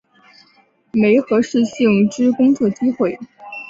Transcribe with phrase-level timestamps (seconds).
[0.93, 3.19] 媒合适性之工作机会